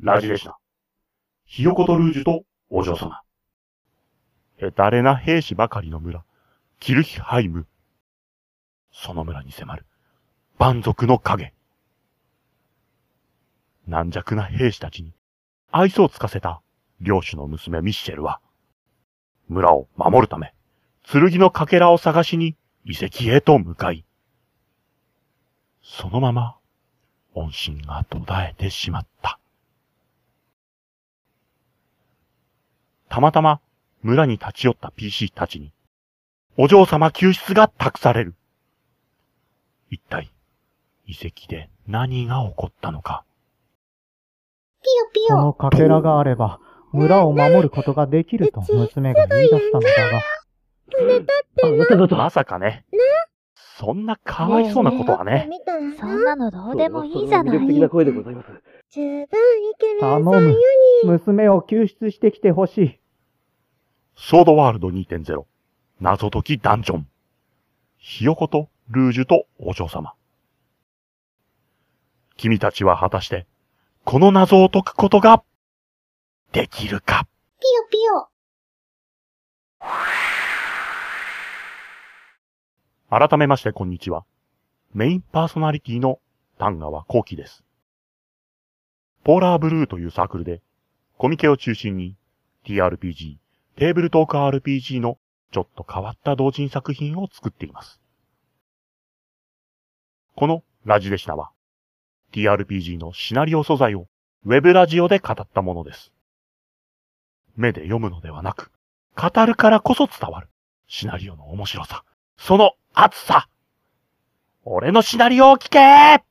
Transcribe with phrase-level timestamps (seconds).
[0.00, 0.58] ラジでした。
[1.46, 3.22] ひよことルージュとお嬢様。
[4.58, 6.24] へたれな兵士ばかりの村、
[6.80, 7.66] キルヒハイム。
[8.92, 9.86] その村に迫る、
[10.58, 11.54] 蛮族の影。
[13.86, 15.14] 軟弱な兵士たちに
[15.70, 16.60] 愛想をつかせた
[17.00, 18.40] 領主の娘ミッシェルは、
[19.48, 20.54] 村を守るため、
[21.04, 24.04] 剣のかけらを探しに遺跡へと向かい、
[25.82, 26.58] そのまま
[27.34, 29.38] 音信が途絶えてしまった。
[33.08, 33.60] たまたま
[34.02, 35.72] 村に立ち寄った PC たちに、
[36.56, 38.34] お嬢様救出が託される。
[39.90, 40.30] 一体、
[41.06, 43.24] 遺跡で何が起こったのか。
[44.82, 45.28] ピヨピヨ。
[45.28, 46.60] そのかけらがあれば、
[46.92, 50.22] 村を守ることができると娘が言い出したのだが。
[52.16, 52.84] まさかね。
[53.78, 55.50] そんなかわいそうなことはね。
[56.00, 57.66] そんなのどうでもいいじゃない。
[57.66, 58.48] 的な声でございます。
[58.90, 59.26] 十分イ
[59.78, 60.56] ケメン頼む。
[61.04, 63.00] 娘を救出してきてほしい。
[64.16, 65.44] ソードワールド2.0
[66.00, 67.08] 謎解きダンジョン。
[67.98, 70.14] ひよこと、ルージュとお嬢様。
[72.36, 73.46] 君たちは果たして、
[74.04, 75.42] この謎を解くことが、
[76.52, 77.26] できるか？
[77.60, 78.28] ピヨピヨ。
[83.10, 84.24] 改めましてこんにちは。
[84.94, 86.20] メインパーソナリティの
[86.58, 87.65] 丹川幸喜です。
[89.26, 90.62] ポーラーブルーというサークルで、
[91.18, 92.14] コミケを中心に
[92.64, 93.38] TRPG、
[93.74, 95.18] テーブルトーク RPG の
[95.50, 98.00] ちょっと変わった同人作品を作っています。
[100.36, 101.50] このラジデシナは
[102.32, 104.06] TRPG のシナリオ素材を
[104.44, 106.12] ウェブラジオで語ったものです。
[107.56, 108.70] 目で読むのではなく、
[109.16, 110.48] 語るからこそ伝わる
[110.86, 112.04] シナリオの面白さ、
[112.38, 113.48] その熱さ。
[114.62, 116.24] 俺のシナリオを聞け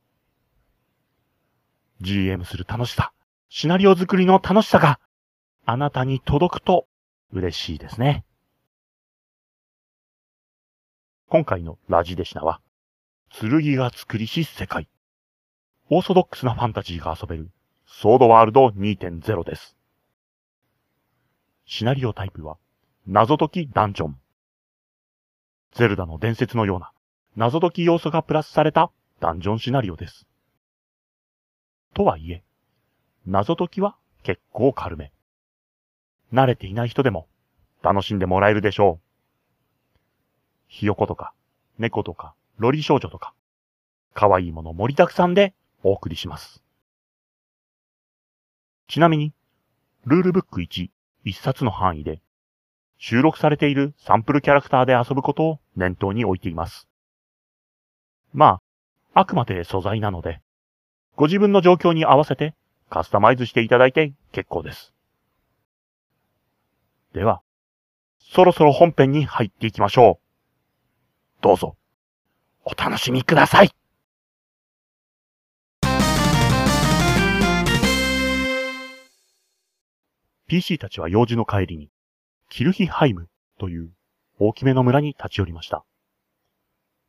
[2.02, 3.12] !GM する楽しさ、
[3.50, 5.00] シナリオ作りの楽しさが
[5.66, 6.88] あなたに届くと
[7.32, 8.26] 嬉しいですね。
[11.28, 12.62] 今回のラジデシナは、
[13.30, 14.88] 剣が作りし世界。
[15.90, 17.50] オーソドックスなファンタジーが遊べる、
[17.88, 19.76] ソードワールド2.0です。
[21.66, 22.58] シナリオタイプは、
[23.08, 24.20] 謎解きダンジョン。
[25.74, 26.92] ゼルダの伝説のような、
[27.36, 30.28] 謎解き要素がプラスされたダンジョンシナリオです。
[31.96, 32.44] とはいえ、
[33.26, 35.14] 謎解きは結構軽め。
[36.34, 37.30] 慣れていない人でも
[37.82, 39.06] 楽しんでもらえるでしょう。
[40.68, 41.34] ひよことか、
[41.80, 43.34] 猫とか、ロリ少女とか、
[44.14, 46.62] 可愛いもの盛りだくさんでお送りします。
[48.90, 49.32] ちなみに、
[50.06, 50.90] ルールブック1、
[51.24, 52.22] 一冊の範囲で、
[52.98, 56.90] 収録されているサンプルキャラクターで遊ぶことを念頭に置いています。
[58.34, 58.60] ま
[59.14, 60.42] あ、あくまで素材なので、
[61.16, 62.54] ご自分の状況に合わせて
[62.90, 64.94] カスタマイズしていただいて結構です。
[67.14, 67.42] では、
[68.20, 71.42] そろそろ本編に入っていきましょう。
[71.42, 71.78] どうぞ、
[72.66, 73.72] お楽しみください。
[80.48, 81.90] PC たちは用事の帰りに、
[82.50, 83.90] キルヒハイムという
[84.38, 85.86] 大きめの村に立ち寄りました。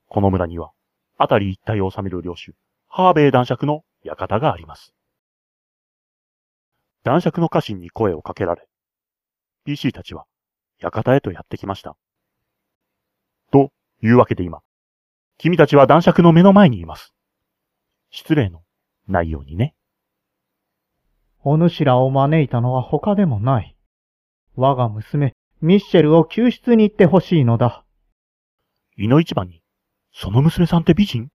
[0.09, 0.71] この村には、
[1.19, 2.55] あたり一帯を治める領主、
[2.89, 4.95] ハーベイ男爵の館があります。
[7.05, 8.67] 男爵の家臣に声をかけられ、
[9.65, 10.25] PC たちは、
[10.81, 11.97] 館へとやってきました。
[13.53, 13.71] と
[14.03, 14.61] いうわけで今、
[15.39, 17.13] 君たちは男爵の目の前にいます。
[18.11, 18.63] 失礼の
[19.07, 19.75] ないようにね。
[21.43, 23.77] お主らを招いたのは他でもない。
[24.57, 27.85] 我が娘、ミッシェルを救出に行ってほしいのだ。
[28.97, 29.63] 井の一番に、
[30.13, 31.29] その娘さんって美人？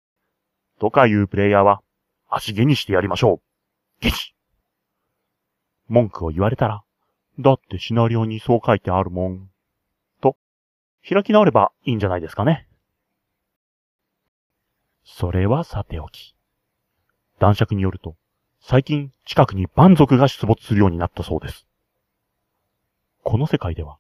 [0.81, 1.81] とかいうプレイヤーは、
[2.31, 3.41] 足毛にしてやりましょ
[4.01, 4.03] う。
[4.03, 4.35] ゲチ
[5.89, 6.85] 文句を言われたら、
[7.41, 9.51] だってシナリオにそう書いてあるもん。
[10.21, 10.37] と、
[11.07, 12.69] 開き直ればいいんじゃないですかね。
[15.05, 16.37] それはさておき。
[17.41, 18.15] 男爵によると、
[18.61, 21.67] 最近近くに蛮族が出没するようになったそうです。
[23.25, 23.99] この世界では、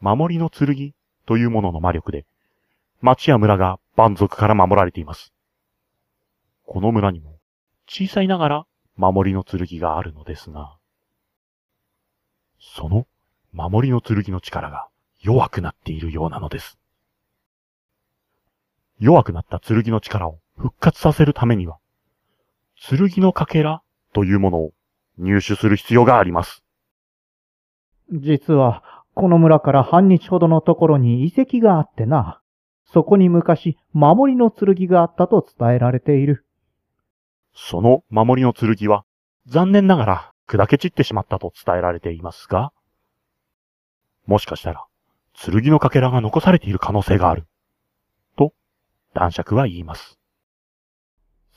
[0.00, 0.94] 守りの剣
[1.26, 2.26] というものの魔力で、
[3.00, 5.32] 町や村が蛮族から守られています。
[6.66, 7.37] この村にも、
[7.88, 10.76] 小さいながら守りの剣があるのですが、
[12.60, 13.06] その
[13.52, 14.88] 守りの剣の力が
[15.20, 16.78] 弱くなっているようなのです。
[19.00, 21.78] 弱くなった剣の力を復活させるためには、
[22.76, 23.82] 剣のかけら
[24.12, 24.72] というものを
[25.16, 26.62] 入手する必要があります。
[28.12, 32.40] 実は、この村から半日ほどのところに遺跡があってな。
[32.84, 36.44] そこに昔、守りの剣があったと伝えられている。
[37.60, 39.04] その守りの剣は、
[39.46, 42.72] 残念ながら砕け散ってしまったと伝えられていますが、
[44.26, 44.86] もしかしたら、
[45.34, 47.48] 剣のかけらが残されている可能性がある。
[48.36, 48.54] と、
[49.12, 50.20] 男爵は言います。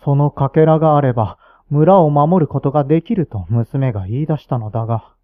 [0.04, 1.38] そのかけらがあれば、
[1.70, 5.16] 村を守ることができると娘が言い出したのだが。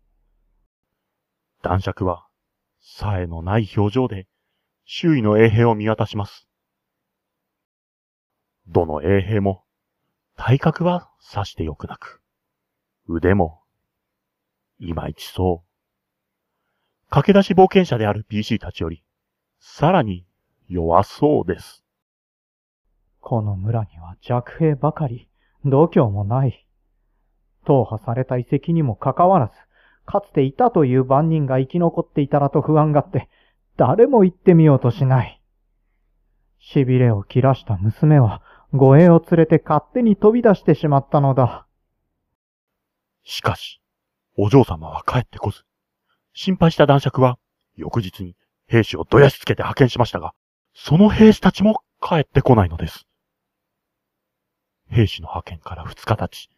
[1.63, 2.27] 男爵は、
[2.81, 4.27] さえのない表情で、
[4.85, 6.47] 周囲の衛兵を見渡します。
[8.67, 9.63] どの衛兵も、
[10.39, 12.21] 体格はさしてよくなく、
[13.09, 13.61] 腕も、
[14.79, 17.09] いまいちそう。
[17.09, 19.03] 駆け出し冒険者である PC たちより、
[19.59, 20.27] さらに
[20.69, 21.83] 弱そうです。
[23.19, 25.27] この村には弱兵ばかり、
[25.65, 26.67] 度胸もない。
[27.65, 29.53] 踏破された遺跡にもかかわらず、
[30.05, 33.27] かつていたという番人が生き残っていたらと不安がって、
[33.75, 35.41] 誰も行ってみようとしない。
[36.61, 38.43] 痺れを切らした娘は、
[38.73, 41.65] 護衛を連れて勝手に飛び出してしまったのだ。
[43.23, 43.81] しかし、
[44.37, 45.63] お嬢様は帰ってこず、
[46.33, 47.39] 心配した男爵は、
[47.75, 48.35] 翌日に
[48.67, 50.33] 兵士をどやしつけて派遣しましたが、
[50.73, 53.07] その兵士たちも帰ってこないのです。
[54.89, 56.49] 兵士の派遣から二日経ち、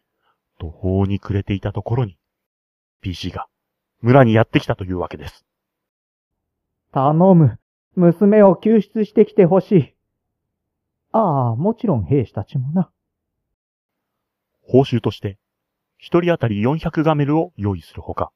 [0.58, 2.18] 途方に暮れていたところに、
[3.00, 3.46] PC が
[4.00, 5.44] 村にやってきたというわけです。
[6.92, 7.58] 頼む。
[7.96, 9.94] 娘を救出してきてほしい。
[11.12, 12.90] ああ、もちろん兵士たちもな。
[14.62, 15.38] 報酬として、
[15.98, 18.30] 一人当たり400ガメルを用意するほか、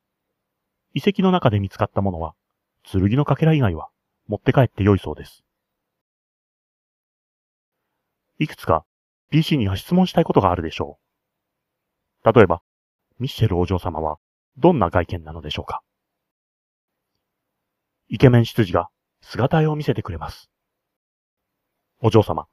[0.93, 2.35] 遺跡の中で見つかったものは、
[2.83, 3.89] 剣のかけら以外は
[4.27, 5.45] 持って帰って良いそうです。
[8.39, 8.85] いくつか
[9.31, 10.99] PC には質問したいことがあるでしょ
[12.25, 12.33] う。
[12.33, 12.63] 例えば、
[13.19, 14.19] ミッシェルお嬢様は
[14.57, 15.83] どんな外見なのでしょうか
[18.09, 18.89] イケメン執事が
[19.21, 20.51] 姿絵を見せてくれます。
[22.01, 22.47] お嬢様、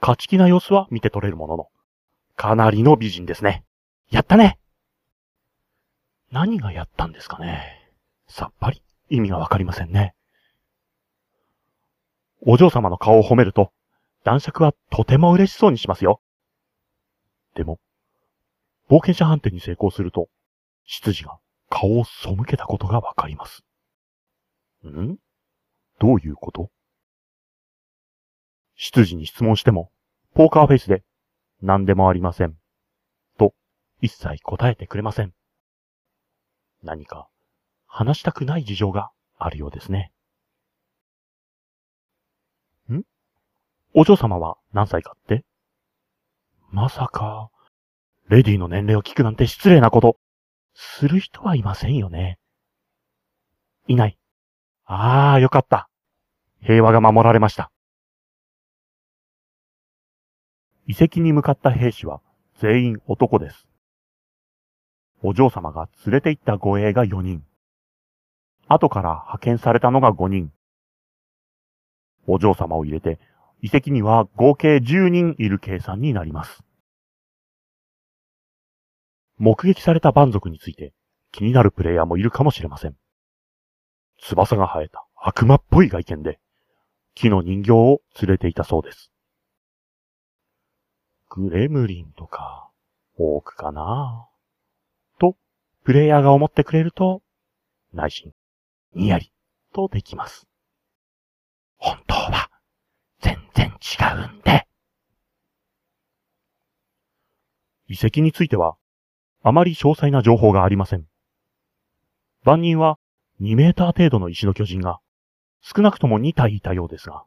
[0.00, 1.68] 勝ち気な様子は見て取れるものの、
[2.36, 3.64] かなりの美人ですね。
[4.10, 4.58] やったね
[6.32, 7.90] 何がやったんですかね
[8.28, 10.14] さっぱり意味がわかりませんね。
[12.42, 13.72] お嬢様の顔を褒めると、
[14.24, 16.20] 男爵はとても嬉しそうにしますよ。
[17.54, 17.78] でも、
[18.88, 20.28] 冒険者判定に成功すると、
[20.86, 21.38] 執事が
[21.68, 23.62] 顔を背けたことがわかります。
[24.86, 25.16] ん？
[25.98, 26.70] どういうこと？
[28.82, 29.90] 執事に質問しても、
[30.34, 31.04] ポーカーフェイスで、
[31.60, 32.56] 何でもありません。
[33.38, 33.52] と、
[34.00, 35.34] 一切答えてくれません。
[36.82, 37.28] 何か、
[37.86, 40.12] 話したくない事情があるようですね。
[42.90, 43.02] ん？
[43.92, 45.44] お嬢様は何歳かって？
[46.70, 47.50] まさか、
[48.30, 50.16] レディの年齢を聞くなんて失礼なこと、
[50.72, 52.38] する人はいませんよね。
[53.88, 54.16] いない。
[54.86, 55.90] ああ、よかった。
[56.62, 57.70] 平和が守られました。
[60.90, 62.20] 遺跡に向かった兵士は
[62.58, 63.68] 全員男です。
[65.22, 67.44] お嬢様が連れて行った護衛が4人。
[68.66, 70.50] 後から派遣されたのが5人。
[72.26, 73.20] お嬢様を入れて、
[73.62, 76.64] 遺跡には合計10人いる計算になります。
[79.38, 80.92] 目撃された蛮族について
[81.30, 82.96] 気になるプレイヤーもいるかもしれません。
[84.18, 86.40] 翼が生えた悪魔っぽい外見で、
[87.14, 89.12] 木の人形を連れていたそうです。
[91.30, 92.68] グレムリンとか、
[93.16, 94.28] 多くかな？
[95.20, 95.36] と、
[95.84, 97.22] プレイヤーが思ってくれると、
[97.94, 98.32] 内心、
[98.94, 99.32] にやり、
[99.72, 100.48] とできます。
[101.76, 102.50] 本当は、
[103.20, 104.66] 全然違うんで。
[107.86, 108.76] 遺跡については、
[109.44, 111.06] あまり詳細な情報がありません。
[112.42, 112.98] 万人は
[113.40, 114.98] 2メーター程度の石の巨人が
[115.60, 117.24] 少なくとも2体いたようですが、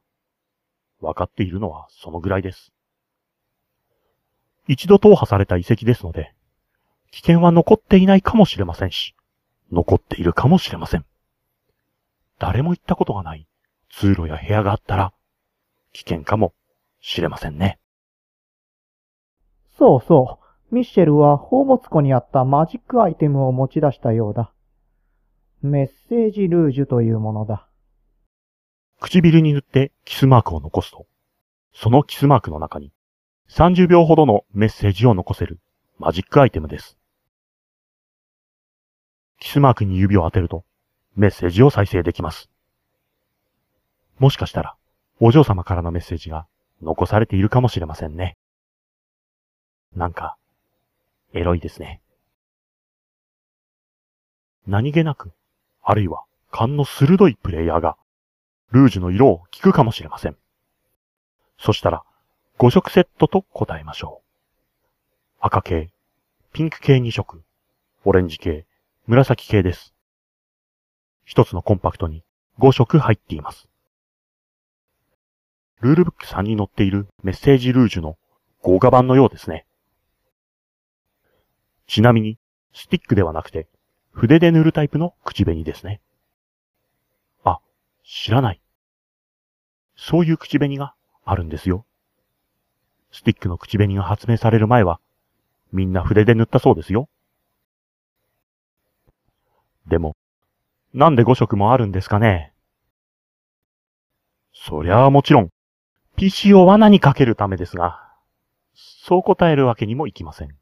[0.99, 2.72] わかっているのはそのぐらいです。
[4.67, 6.33] 一度踏破された遺跡ですので、
[7.11, 9.15] 危険は残っていないかもしれませんし、
[9.71, 11.05] 残っているかもしれません。
[12.39, 13.47] 誰も行ったことがない
[13.91, 15.13] 通路や部屋があったら、
[15.91, 16.53] 危険かも
[17.01, 17.79] しれませんね。
[19.77, 20.39] そうそ
[20.71, 20.75] う。
[20.75, 24.51] ミッシェルは宝物庫にあったマジックアイテムを持ち出したようだ。
[25.61, 27.67] メッセージルージュというものだ。
[29.01, 31.05] 唇に塗ってキスマークを残すと、
[31.73, 32.92] そのキスマークの中に
[33.55, 35.59] 30秒ほどのメッセージを残せる
[35.99, 36.97] マジックアイテムです。
[39.39, 40.65] キスマークに指を当てると
[41.15, 42.49] メッセージを再生できます。
[44.17, 44.75] もしかしたら、
[45.19, 46.47] お嬢様からのメッセージが
[46.81, 48.37] 残されているかもしれませんね。
[49.95, 50.35] なんか、
[51.33, 52.01] エロいですね。
[54.65, 55.31] 何気なく、
[55.83, 57.97] あるいは勘の鋭いプレイヤーが、
[58.71, 60.37] ルージュの色を聞くかもしれません。
[61.59, 62.03] そしたら、
[62.59, 65.37] 5色セットと答えましょう。
[65.41, 65.91] 赤系、
[66.53, 67.43] ピンク系2色、
[68.05, 68.65] オレンジ系、
[69.07, 69.93] 紫系です。
[71.25, 72.23] 一つのコンパクトに
[72.59, 73.67] 5色入っています。
[75.81, 78.17] ルールブック3に載っているメッセージルージュの
[78.61, 79.65] 豪華版のようですね。
[81.87, 82.37] ちなみに、
[82.73, 83.67] スティックではなくて、
[84.11, 86.01] 筆で塗るタイプの口紅ですね。
[87.43, 87.59] あ、
[88.05, 88.61] 知らない。
[89.97, 90.93] そういう口紅が
[91.25, 91.85] あるんですよ。
[93.13, 94.99] スティックの口紅が発明される前は、
[95.71, 97.07] みんな筆で塗ったそうですよ。
[99.87, 100.17] でも、
[100.93, 102.53] なんで5色もあるんですかね？
[104.53, 105.49] そりゃあもちろん、
[106.15, 107.99] PC を罠にかけるためですが、
[108.73, 110.55] そう答えるわけにもいきません。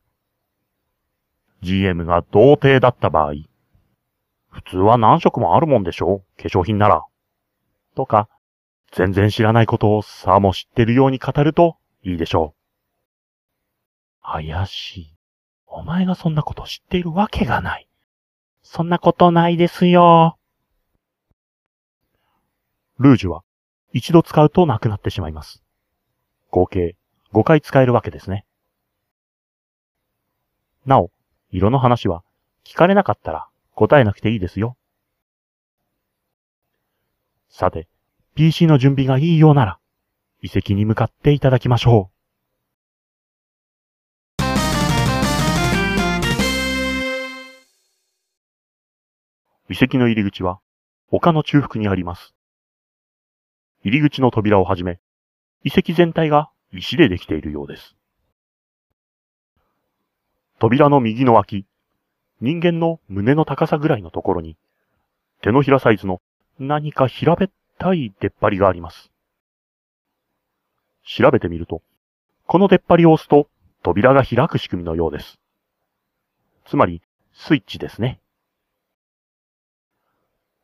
[1.61, 3.33] GM が童貞だった場合、
[4.49, 7.05] 普通は何色もあるもんでしょ化粧品なら。
[7.95, 8.27] とか、
[8.91, 12.55] 全然知らないことをさも知ってるように語るといいでしょ
[14.23, 14.23] う。
[14.23, 15.15] 怪しい。
[15.67, 17.87] お前がそんなこと知っているわけがない。
[18.63, 20.37] そんなことないですよ。
[22.99, 23.43] ルージュは
[23.93, 25.63] 一度使うとなくなってしまいます。
[26.49, 26.95] 合計
[27.33, 28.45] 5回使えるわけですね。
[30.85, 31.11] なお、
[31.51, 32.23] 色の話は
[32.65, 34.77] 聞かれなかったら答えなくていいですよ。
[37.49, 37.87] さて、
[38.35, 39.79] PC の準備がいいようなら、
[40.43, 42.21] 遺跡に向かっていただきましょう。
[49.71, 50.59] 遺跡の入り口は
[51.11, 52.33] 丘の中腹にあります。
[53.83, 54.99] 入り口の扉をはじめ、
[55.63, 57.95] 遺跡全体が石でできているようです。
[60.59, 61.67] 扉の右の脇、
[62.39, 64.57] 人間の胸の高さぐらいのところに、
[65.41, 66.19] 手のひらサイズの
[66.59, 69.10] 何か平べったい出っ張りがあります。
[71.03, 71.81] 調べてみると、
[72.45, 73.47] この出っ張りを押すと
[73.83, 75.39] 扉が開く仕組みのようです。
[76.65, 77.01] つまり、
[77.33, 78.19] スイッチですね。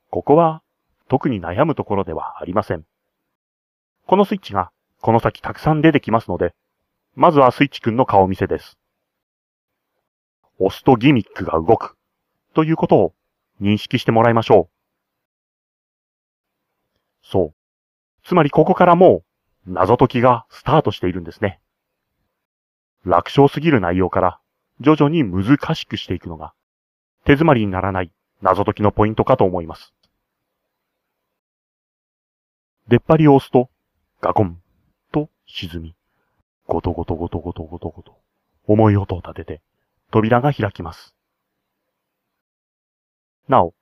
[0.09, 0.61] ここは
[1.09, 2.85] 特に悩むところではありません。
[4.05, 6.53] このスイッチがこの先たくさん出てきますので、
[7.15, 8.77] まずはスイッチくんの顔見せです。
[10.59, 11.97] 押すとギミックが動く
[12.53, 13.13] ということを
[13.61, 14.77] 認識してもらいましょう。
[17.23, 17.53] そう。
[18.23, 19.26] つまりここからもう
[19.67, 21.59] 謎解きがスタートしているんですね。
[23.05, 24.39] 楽勝すぎる内容から
[24.79, 26.53] 徐々に難しくしていくのが
[27.25, 29.93] 手詰まりにならない謎解きのポイントかと思います。
[32.87, 33.69] 出っ張りを押すと、
[34.21, 34.61] ガコン
[35.11, 35.95] と沈み、
[36.67, 38.17] ゴトゴトゴトゴトゴトゴト、
[38.65, 39.61] 重い音を立てて、
[40.09, 41.13] 扉が開きます。
[43.49, 43.73] なお、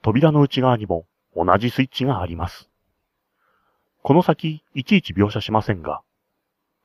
[0.00, 2.69] 扉の内側にも同じスイッチがあります。
[4.02, 6.00] この先、いちいち描写しませんが、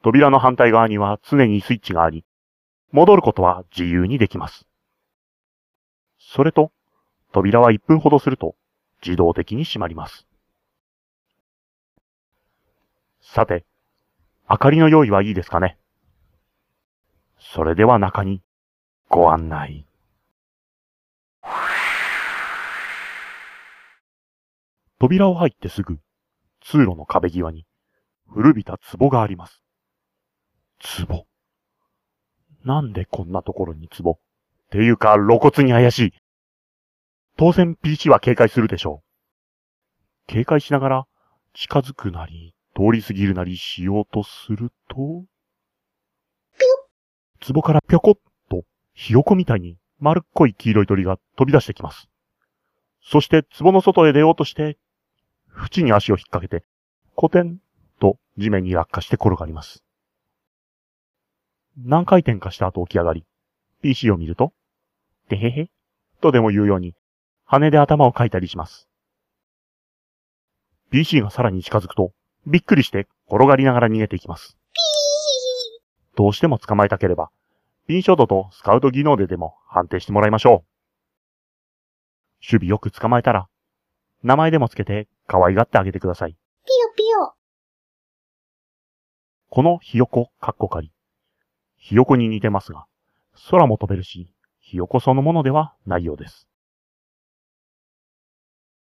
[0.04, 2.26] 扉の反対側には常にスイッチがあり、
[2.92, 4.68] 戻ることは自由にできます。
[6.20, 6.72] それと、
[7.32, 8.56] 扉は1分ほどすると
[9.04, 10.28] 自動的に閉まります。
[13.22, 13.66] さて、
[14.50, 15.78] 明かりの用意はいいですかね？
[17.40, 18.42] それでは中に
[19.10, 19.88] ご案内。
[25.00, 26.00] 扉を入ってすぐ、
[26.66, 27.66] 通路の壁際に
[28.28, 29.64] 古びた壺があります。
[31.08, 31.26] 壺。
[32.64, 34.12] なんでこんなところに壺？
[34.12, 34.20] っ
[34.72, 36.14] ていうか露骨に怪しい。
[37.38, 39.06] 当然 PC は警戒するでしょう。
[40.28, 41.08] 警戒しながら
[41.54, 45.24] 近づくなり、通り過ぎるなりしようとすると、
[47.54, 48.20] 壺からぴょこっ
[48.50, 52.10] と、ひよこみたいに丸っこい黄色い鳥が飛び出してきます。
[53.04, 54.80] そして壺の外へ出ようとして、
[55.58, 56.66] 縁に足を引っ掛けて、
[57.16, 57.60] コテン
[58.00, 59.84] と地面に落下して転がります。
[61.78, 63.26] 何回転かした後起き上がり、
[63.82, 64.54] PC を見ると、
[65.30, 65.70] てへへ、
[66.22, 66.96] とでも言うように、
[67.46, 68.88] 羽で頭をかいたりします。
[70.92, 72.12] PC がさらに近づくと、
[72.48, 74.58] びっくりして転がりながら逃げていきます。
[76.16, 77.30] どうしても捕まえたければ、
[77.88, 80.66] ピンショットとスカウト技能ででも判定してもらいましょう。
[82.42, 83.48] 守備よく捕まえたら、
[84.26, 86.32] 名前でもつけて可愛がってあげてください。
[86.32, 87.34] ピヨピヨ。
[89.50, 90.92] このひよこ、かっこかり。
[91.78, 92.88] ひよこに似てますが、
[93.52, 96.48] 空も飛べるし、ひよこそのものではないようです。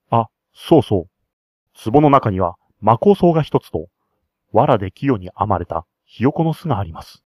[0.09, 1.91] あ、そうそう。
[1.91, 3.85] 壺の中には魔法草が一つと、
[4.51, 7.23] 藁で清に編まれたひよこの巣があります。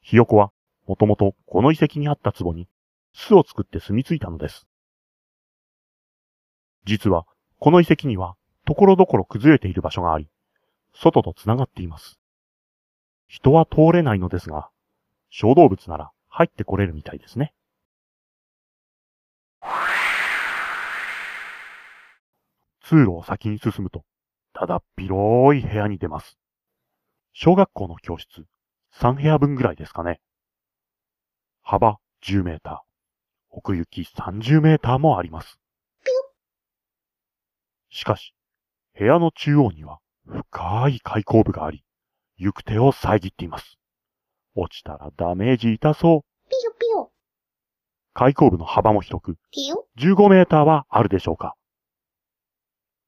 [0.00, 0.50] ひよこは、
[0.86, 2.68] もともとこの遺跡にあった壺に
[3.12, 4.69] 巣を作って住み着いたのです。
[6.84, 7.26] 実は、
[7.58, 10.28] この遺跡には、ところどころ崩れている場所があり、
[10.94, 12.18] 外と繋がっています。
[13.28, 14.70] 人は通れないのですが、
[15.30, 17.54] 小動物なら入ってこれるみたいですね。
[22.82, 24.04] 通路を先に進むと、
[24.52, 26.36] ただ広い部屋に出ます。
[27.32, 28.46] 小学校の教室、
[28.96, 30.20] 3部屋分ぐらいですかね。
[31.62, 32.78] 幅10メーター、
[33.50, 35.59] 奥行き30メーターもあります。
[37.90, 38.34] しかし、
[38.98, 41.84] 部屋の中央には深い開口部があり、
[42.36, 43.78] 行く手を遮っています。
[44.54, 46.48] 落ちたらダメージ痛そう。
[46.48, 47.12] ピヨピヨ。
[48.14, 49.86] 開口部の幅も広く、ピヨ。
[49.98, 51.54] 15メーターはあるでしょうか。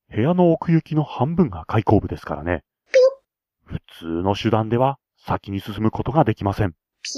[0.08, 2.62] 部屋の奥行きの半分が開口部ですからね。
[3.64, 6.74] 普通の手段では先に進むことができません。
[7.02, 7.10] ピ。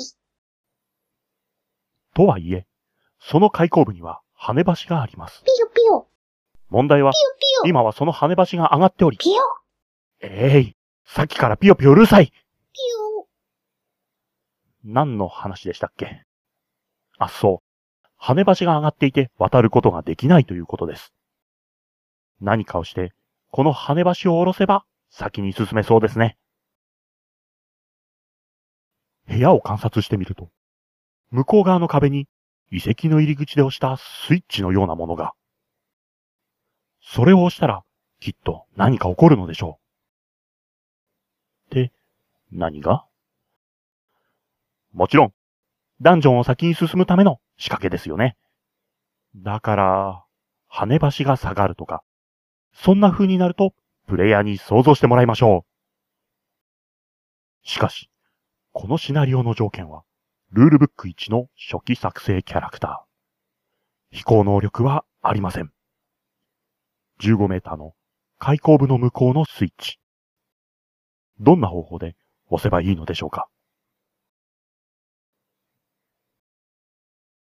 [2.15, 2.67] とはいえ、
[3.19, 5.43] その開口部には跳ね橋があります。
[5.43, 6.07] ピヨピヨ。
[6.69, 7.17] 問題は、ピ
[7.65, 7.69] ヨ。
[7.69, 9.43] 今はその跳ね橋が上がっており、ピヨ。
[10.21, 12.33] えい、さっきからピヨピヨうるさいピ
[13.17, 13.27] ヨ。
[14.85, 16.25] 何の話でしたっけ？
[17.19, 18.23] あ、そう。
[18.23, 21.13] 跳ね橋が上がっていて渡ることができないということです。
[22.41, 23.13] 何かをして、
[23.51, 26.37] この跳ね橋を下ろせば先に進めそうですね。
[29.29, 30.51] 部屋を観察してみると、
[31.31, 32.27] 向こう側の壁に
[32.71, 35.33] 遺跡の入り口で押したスイッチのようなものが。
[37.07, 37.85] それを押したら、
[38.19, 39.79] きっと何か起こるのでしょ
[41.71, 41.75] う。
[41.75, 41.93] で、
[42.51, 43.05] 何が？
[44.93, 45.33] もちろん、
[46.01, 48.37] ダンジョンを先に進むための仕掛けですよね。
[49.37, 50.25] だから、
[50.73, 52.03] 跳ね橋が下がるとか、
[52.73, 53.75] そんな風になると、
[54.07, 55.65] プレイヤーに想像してもらいましょ
[57.65, 57.69] う。
[57.69, 58.11] しかし、
[58.73, 60.05] このシナリオの条件は、
[60.53, 64.17] ルールブック1の初期作成キャラクター。
[64.17, 65.74] 飛行能力はありません。
[67.21, 67.93] 15メーターの
[68.39, 69.99] 開口部の向こうのスイッチ。
[71.41, 72.17] どんな方法で
[72.49, 73.49] 押せばいいのでしょうか？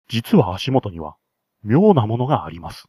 [0.09, 1.17] 実は足元には
[1.64, 2.87] 妙なものがあります。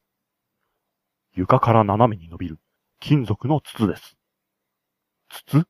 [1.36, 2.60] 床から斜めに伸びる
[3.00, 4.17] 金属の筒です。
[5.30, 5.65] 筒？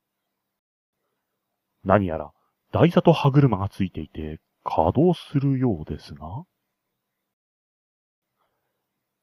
[1.83, 2.31] 何やら
[2.71, 6.43] 台座と歯車がついていて稼働するようですが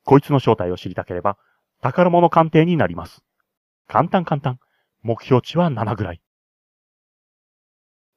[0.05, 1.37] こいつの正体を知りたければ
[1.81, 3.23] 宝物鑑定になります。
[3.89, 4.59] 簡単簡単。
[5.03, 6.21] 目標値は7ぐらい。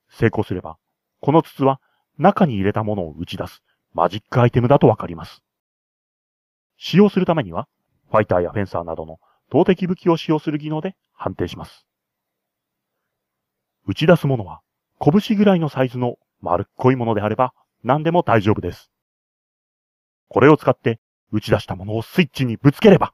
[0.09, 0.77] 成功すれば、
[1.21, 1.79] この筒は
[2.17, 5.41] 中に入れたものを打ち出すマジックアイテムだとわかります。
[6.77, 7.67] 使用するためには、
[8.11, 11.85] ファイターやフェンサーなどの投擲武器を使用する技能で判定します。
[13.87, 14.61] 打ち出すものは、
[14.99, 18.91] 拳ぐらいのサイズの丸っこいものであれば何でも大丈夫です。
[20.27, 20.99] これを使って
[21.31, 23.13] 打ち出したものをスイッチにぶつければ、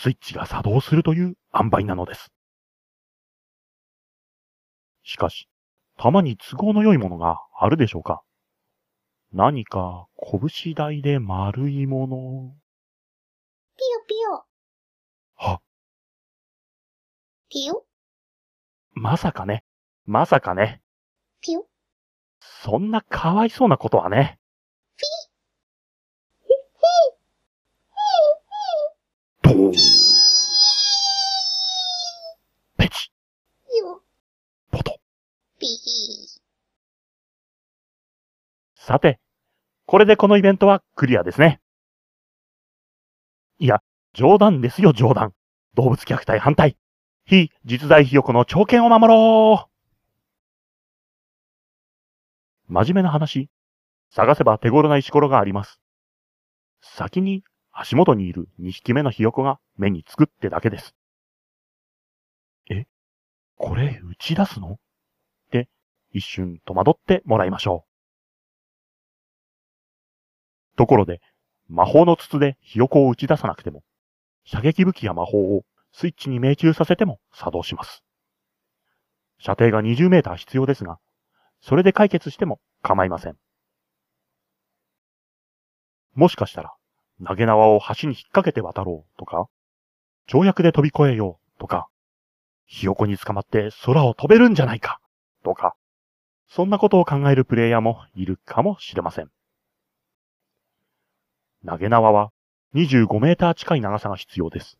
[0.00, 2.30] スイッチが作動するという塩梅なのです。
[5.02, 5.48] しかし、
[5.96, 8.22] たまに都合の良いものがあるでしょうか？
[9.32, 12.54] 何か拳台で丸いもの？
[13.76, 14.44] ピヨピヨ。
[15.34, 15.60] は、
[17.48, 17.84] ピヨ？
[18.92, 19.64] まさかね。
[20.06, 20.80] まさかね。
[21.40, 21.66] ピヨ？
[22.40, 24.38] そんなかわいそうなことはね。
[26.48, 29.72] ドー
[32.76, 33.10] ペチ
[33.82, 34.00] ヨ。
[34.70, 35.00] ポト
[35.58, 36.40] ピー。
[38.76, 39.18] さて、
[39.86, 41.60] これでこのイベントはクリアですね。
[43.58, 43.82] いや、
[44.14, 45.34] 冗談ですよ、冗談。
[45.74, 46.76] 動物虐待反対。
[47.24, 49.68] 非実在ひよこの長剣を守ろ
[52.68, 53.50] う真面目な話。
[54.10, 55.80] 探せば手頃な石ころがあります。
[56.80, 57.44] 先に
[57.80, 60.96] 足元にいる2匹目のひよこが目につくってだけです。
[62.68, 62.86] え
[63.56, 64.72] これ打ち出すの？
[64.72, 64.76] っ
[65.52, 65.68] て
[66.12, 67.84] 一瞬戸惑ってもらいましょ
[70.74, 70.76] う。
[70.76, 71.20] ところで、
[71.68, 73.84] 魔法の筒でひよこを打ち出さなくても、
[74.44, 75.62] 射撃武器や魔法を
[75.92, 78.02] スイッチに命中させても作動します。
[79.38, 80.98] 射程が20メーター必要ですが、
[81.60, 83.36] それで解決しても構いません。
[86.14, 86.74] もしかしたら、
[87.24, 89.48] 投げ縄を橋に引っ掛けて渡ろうとか、
[90.28, 91.88] 跳躍で飛び越えようとか、
[92.66, 95.00] ひよこに捕まって空を飛べるんじゃないか
[95.42, 95.74] とか、
[96.48, 99.30] そんなことを考えるプレイヤーもいるかもしれません。
[101.66, 102.30] 投げ縄は
[102.74, 104.78] 25メーター近い長さが必要です。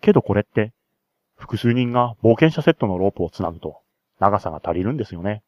[0.00, 0.72] けどこれって、
[1.36, 3.80] 複数人が冒険者セットのロープをつなぐと
[4.18, 5.42] 長さが足りるんですよね。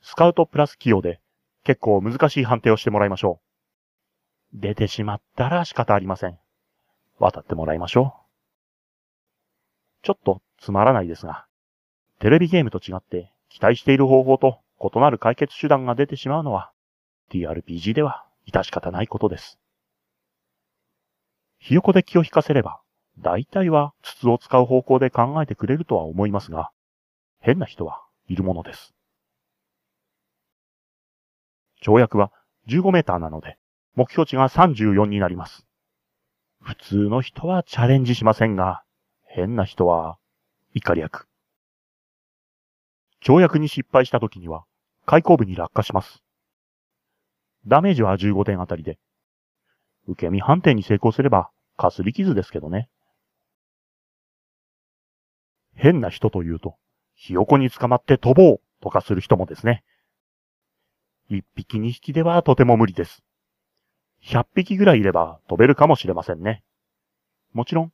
[0.00, 1.20] スカウトプラス起用で
[1.64, 3.47] 結構難しい判定をしてもらいましょう。
[4.54, 6.38] 出てしまったら仕方ありません。
[7.18, 8.14] 渡ってもらいましょ
[10.02, 10.06] う。
[10.06, 11.46] ちょっとつまらないですが、
[12.20, 16.72] テレビゲームと違って期待している方法と異なる解決手段が出てしまうのは
[17.30, 19.58] TRPG では致し方ないことです。
[21.58, 22.80] ひよこで気を引かせれば、
[23.18, 26.70] 大体は筒を使う方向で考えてくれるとは思いますが、
[27.40, 28.94] 変な人はいるものです。
[31.82, 32.32] 跳躍は
[32.68, 33.58] 15メーターなので、
[33.94, 35.64] 目標値が34になります。
[36.60, 38.82] 普通の人はチャレンジしませんが、
[39.24, 40.18] 変な人は
[40.74, 41.28] 怒り役。
[43.24, 44.64] 跳躍に失敗した時には、
[45.06, 46.22] 開口部に落下します。
[47.66, 48.98] ダメージは15点あたりで、
[50.06, 52.88] 受け身判定に成功すれば、かすり傷ですけどね。
[55.74, 56.76] 変な人というと、
[57.14, 59.84] ひよこに捕まって飛ぼうとかする人もですね。
[61.28, 63.22] 一匹二匹ではとても無理です。
[64.30, 66.62] 百匹ぐらいいれば飛べるかもしれませんね。
[67.54, 67.92] もちろん、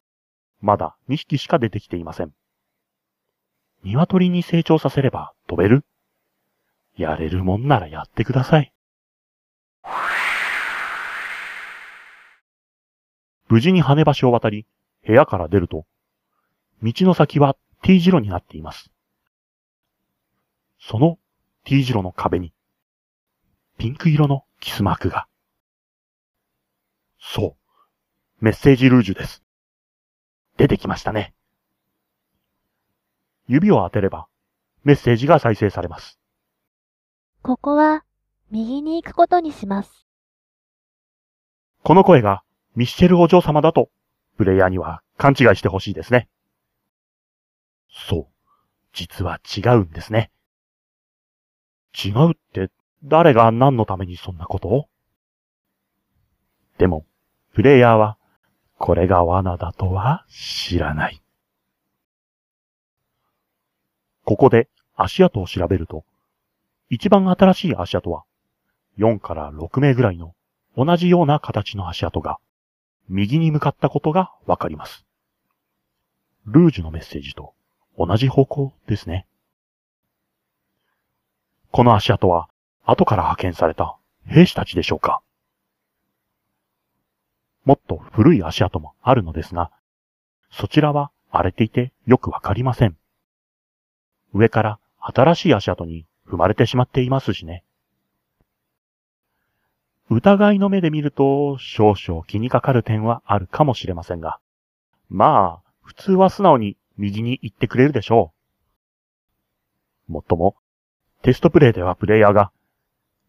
[0.61, 2.33] まだ2匹しか出てきていません。
[3.85, 5.85] 鶏に成長させれば飛べる？
[6.97, 8.73] やれるもんならやってください。
[13.49, 14.67] 無事に羽橋を渡り、
[15.07, 15.85] 部屋から出ると、
[16.83, 18.91] 道の先は T 字路になっています。
[20.81, 21.19] その
[21.65, 22.53] T 字路の壁に、
[23.79, 25.29] ピンク色のキスマークが。
[27.27, 27.57] そ
[28.41, 28.45] う。
[28.45, 29.43] メッセージルージュです。
[30.59, 31.35] 出てきましたね。
[33.49, 34.29] 指を当てれば、
[34.85, 36.19] メッセージが再生されます。
[37.43, 38.05] ここは、
[38.51, 40.07] 右に行くことにします。
[41.83, 42.45] この声が
[42.77, 43.91] ミッシェルお嬢様だと、
[44.37, 46.29] プレイヤーには勘違いしてほしいですね。
[47.89, 48.51] そう。
[48.93, 50.31] 実は違うんですね。
[52.05, 52.71] 違うって、
[53.03, 54.89] 誰が何のためにそんなことを？
[56.79, 57.07] でも、
[57.55, 58.19] プレイヤーは、
[58.79, 61.23] これが罠だとは知らない。
[64.25, 66.05] ここで足跡を調べると、
[66.91, 68.25] 一番新しい足跡は、
[68.99, 70.35] 4から6名ぐらいの
[70.77, 72.39] 同じような形の足跡が、
[73.09, 75.05] 右に向かったことがわかります。
[76.47, 77.55] ルージュのメッセージと
[77.97, 79.29] 同じ方向ですね。
[81.71, 82.49] この足跡は、
[82.85, 85.23] 後から派遣された兵士たちでしょうか
[87.65, 89.71] もっと古い足跡もあるのですが、
[90.51, 92.97] そちらは荒れていてよくわかりません。
[94.33, 97.65] 上から新しい足跡に踏まれてしまっていますしね。
[100.11, 104.39] 疑いの目で見ると少々気にかかる点はあるかもしれませんが、
[105.09, 108.33] まあ、普通は素直に右に行ってくれるでしょ
[110.09, 110.13] う。
[110.13, 110.57] もっとも、
[111.23, 112.53] テストプレイではプレイヤーが、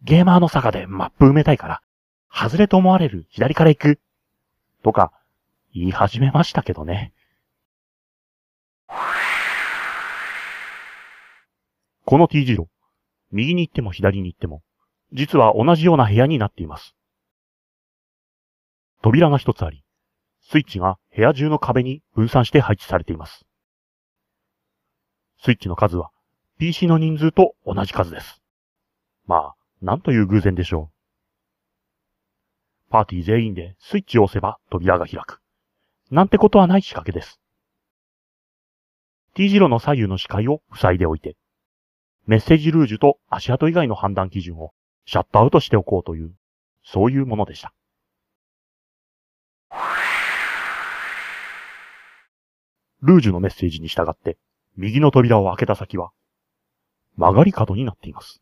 [0.04, 1.82] ゲーマーの坂でマップ埋めたいから、
[2.30, 4.00] 外れと思われる左から行く、
[4.86, 5.12] とか、
[5.74, 7.12] 言い始めましたけどね。
[12.06, 12.68] この T 字路、
[13.32, 14.62] 右に行っても左に行っても、
[15.12, 16.96] 実は同じような部屋になっています。
[19.02, 19.84] 扉が一つあり、
[20.44, 23.44] スイッチが部屋中の壁に分散して配置されています。
[25.42, 26.12] スイッチの数は
[26.60, 28.40] PC の人数と同じ数です。
[29.26, 30.95] まあ、なんという偶然でしょう。
[32.96, 35.42] パーティー全員でスイッチを押せば扉が開く。
[36.12, 37.42] なんてことはない仕掛けです。
[39.34, 41.36] T 字路の左右の視界を塞いでおいて、
[42.26, 44.72] メッセージルージュと足跡以外の判断基準を
[45.06, 46.32] シャットアウトしておこうという、
[46.86, 47.74] そういうものでした。
[53.02, 54.38] ルージュのメッセージに従って、
[54.78, 56.12] 右の扉を開けた先は、
[57.18, 58.42] 曲がり角になっています。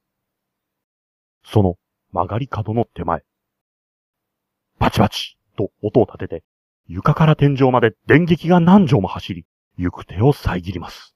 [1.43, 1.77] その
[2.11, 3.23] 曲がり角の手前、
[4.83, 6.43] バチバチと音を立てて、
[6.87, 9.45] 床から天井まで電撃が何畳も走り、
[9.77, 11.15] 行く手を遮ります。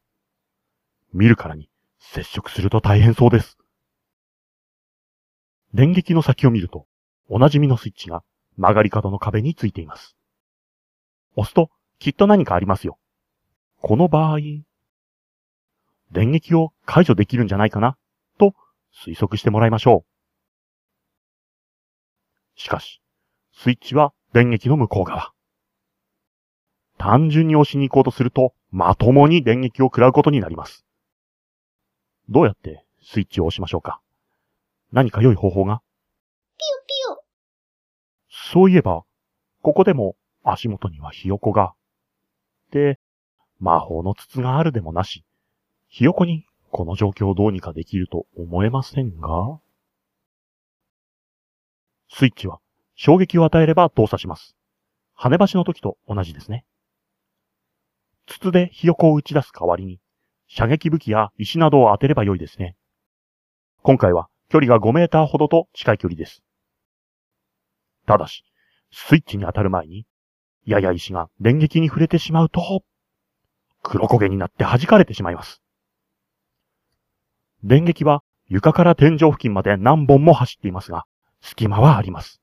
[1.12, 3.58] 見るからに接触すると大変そうです。
[5.74, 6.86] 電撃の先を見ると、
[7.28, 8.24] おなじみのスイッチが
[8.56, 10.16] 曲がり角の壁についています。
[11.36, 12.98] 押すときっと何かありますよ。
[13.82, 14.38] この場合、
[16.14, 17.98] 電撃を解除できるんじゃないかな
[18.40, 18.54] と
[19.06, 20.06] 推測してもらいましょ
[22.56, 22.62] う。
[22.62, 23.02] しかし、
[23.60, 25.34] スイッチは電撃の向こう側。
[27.00, 30.86] 単純に押しに行こうとすると、まともに電撃を食らうことになります。
[32.30, 34.00] どうやってスイッチを押しましょうか？
[34.91, 35.82] 何か良い方法が？
[36.58, 37.24] ピヨピヨ。
[38.30, 39.04] そういえば、
[39.63, 41.74] ここでも足元にはひよこが。
[42.72, 43.00] で、
[43.60, 45.26] 魔法の筒があるでもなし、
[45.88, 49.60] ひよこにこの状況をどうにかできると思えませんが
[52.10, 52.60] スイッチは
[52.98, 54.56] 衝撃を与えれば動作します。
[55.14, 56.66] 羽橋の時と同じですね。
[58.26, 60.00] 筒でひよこを打ち出す代わりに、
[60.48, 62.76] 射撃武器や石などを当てれば良いですね。
[63.84, 66.42] 今回は距離が5メーターほどと近い距離です。
[68.08, 68.44] ただし、
[68.92, 70.08] スイッチに当たる前に、
[70.66, 72.84] やや石が電撃に触れてしまうと、
[73.84, 75.62] 黒焦げになって弾かれてしまいます。
[77.64, 81.06] 電撃は床から天井付近まで何本も走っていますが、
[81.42, 82.42] 隙間はあります。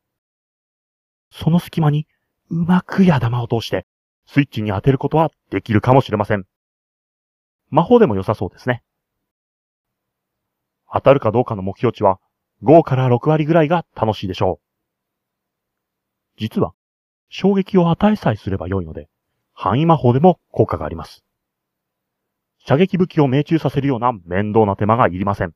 [1.35, 2.07] その隙間に
[2.49, 3.87] うまく矢玉を通して
[4.27, 6.44] スイッチに当てることはできるかもしれません。
[7.70, 8.85] 魔法でも良さそうですね。
[10.92, 12.20] 当たるかどうかの目標値は
[12.62, 14.64] 5から6割ぐらいが楽しいでしょう。
[16.38, 16.73] 実は
[17.29, 19.09] 衝撃を与えさえすれば良いので、
[19.55, 21.25] 範囲魔法でも効果があります。
[22.61, 25.53] 射撃武器を命中させるような面倒な手間がいりません。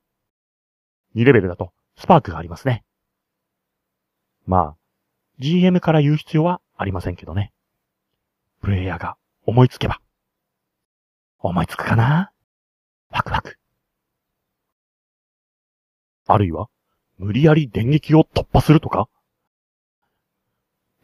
[1.15, 2.83] 2レベルだとスパークがありますね。
[4.45, 4.78] まあ、
[5.39, 7.53] GM から言う必要はありませんけどね。
[8.61, 10.01] プレイヤーが思いつけば。
[11.39, 12.31] 思いつくかな？
[13.09, 13.57] ワクワク。
[16.27, 16.67] あるいは、
[17.17, 19.07] 無理やり電撃を突破するとか？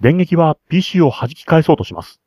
[0.01, 2.19] 電撃は PC を弾き返そうとします。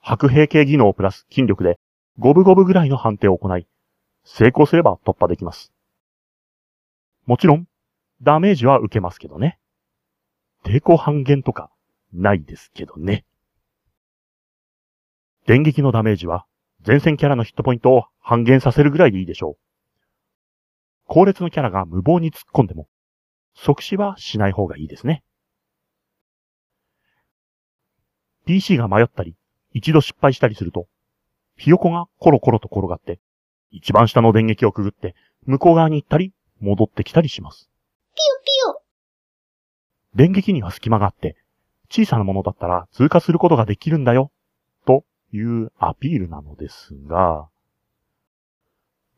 [0.00, 1.78] 白兵系技能プラス筋力で
[2.18, 3.66] 五分五分ぐらいの判定を行い、
[4.24, 5.72] 成功すれば突破できます。
[7.26, 7.66] もちろん、
[8.22, 9.58] ダメージは受けますけどね。
[10.64, 11.70] 抵抗半減とか、
[12.12, 13.24] ないですけどね。
[15.46, 16.46] 電撃のダメージは、
[16.86, 19.56] 前線キャラのヒットポイントを半減させるぐらいでいいでしょう。
[21.06, 22.88] 後列のキャラが無謀に突っ込んでも、
[23.54, 25.22] 即死はしない方がいいですね。
[28.46, 29.36] PC が迷ったり、
[29.72, 30.86] 一度失敗したりすると、
[31.56, 33.20] ひよこがコロコロと転がって、
[33.70, 35.14] 一番下の電撃をくぐって、
[35.46, 37.70] 向こう側に行ったり、戻ってきたりします。
[38.14, 38.81] ピヨピヨ。
[40.14, 41.36] 電撃には隙間があって、
[41.90, 44.30] 小さなものだったら通過することができるんだよ、
[44.86, 47.48] というアピールなのですが、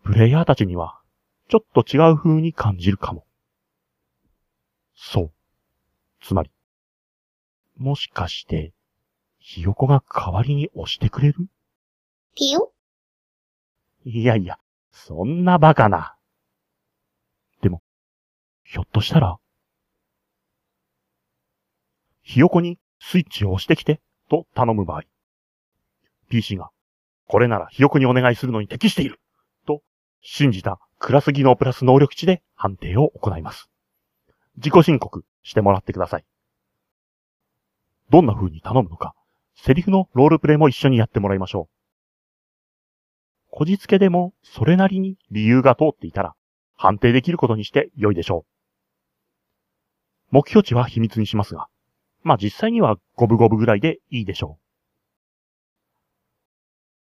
[0.02, 1.00] プレイヤーたちには、
[1.48, 3.24] ちょっと違う風に感じるかも。
[4.94, 5.32] そう。
[6.20, 6.50] つまり、
[7.76, 8.72] もしかして、
[9.38, 11.48] ひよこが代わりに押してくれる？
[12.34, 12.72] ピヨ
[14.04, 14.58] いやいや、
[14.90, 16.16] そんなバカな。
[17.62, 17.82] でも、
[18.64, 19.38] ひょっとしたら、
[22.24, 25.02] ひよこにスイッチを押してきて、と頼む場合、
[26.30, 26.70] PC が、
[27.26, 29.20] これならひよこにお願いするのに適している、
[29.66, 29.82] と
[30.22, 33.68] 信じたクラス技能プラス能力値で判定を行います。
[34.56, 36.24] 自己申告してもらってください。
[38.10, 39.14] どんな風に頼むのか、
[39.54, 41.74] セリフのロールプレイも一緒にやってもらいましょう。
[43.50, 46.34] こじつけでもそれなりに理由が通っていたら
[46.74, 48.54] 判定できることにして良いでしょう。
[50.30, 51.68] 目標値は秘密にしますが、
[52.24, 54.58] まあ実際には五分五分ぐらいでいいでしょ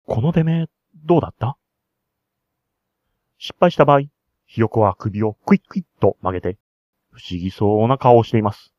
[0.06, 0.14] う。
[0.14, 0.68] この出目、
[1.04, 1.58] どうだった？
[3.36, 4.02] 失敗した場合、
[4.46, 6.56] ひよこは首をクイックイッと曲げて、
[7.10, 8.72] 不思議そうな顔をしています。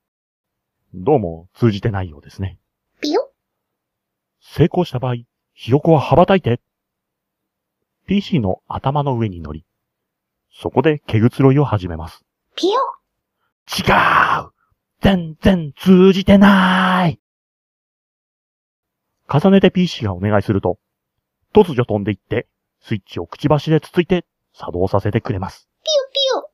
[0.95, 2.57] どうも通じてないようですね。
[2.99, 3.29] ピヨ？
[4.41, 5.15] 成功した場合、
[5.53, 6.61] ひよこは羽ばたいて、
[8.07, 9.65] PC の頭の上に乗り、
[10.51, 12.25] そこで毛ぐつろいを始めます。
[12.55, 12.79] ピヨ？
[13.67, 13.83] 違
[14.47, 14.51] う
[15.01, 17.19] 全然通じてない
[19.31, 20.79] 重ねて PC がお願いすると、
[21.53, 22.47] 突如飛んでいって、
[22.81, 25.69] スイッチをくちばしでつついて作動させてくれます。
[25.83, 26.51] ピヨピヨ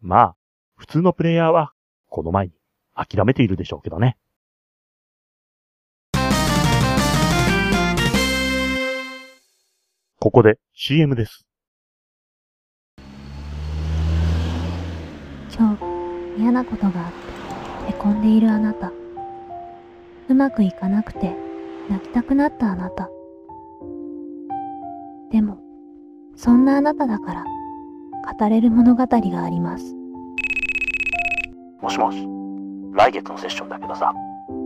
[0.00, 0.36] まあ、
[0.76, 1.72] 普通のプレイヤーは、
[2.08, 2.52] この前に
[2.94, 4.18] 諦めているでしょうけどね。
[10.20, 11.46] ここで CM です。
[15.56, 15.97] 今日、
[16.38, 17.12] 嫌なことがあっ
[17.86, 18.92] て、へこんでいるあなた。
[20.28, 21.34] うまくいかなくて、
[21.90, 23.10] 泣きたくなったあなた。
[25.32, 25.58] でも、
[26.36, 27.44] そんなあなただから、
[28.38, 29.96] 語れる物語があります。
[31.82, 32.18] もしもし、
[32.92, 34.14] 来月のセッションだけどさ、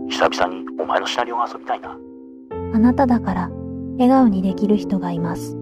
[0.09, 1.97] 久々にお前のシナリオが遊びたいな。
[2.51, 3.49] あなただから、
[3.93, 5.53] 笑顔にできる人がいます。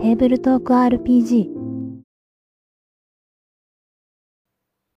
[0.00, 1.53] テーブルトーク RPG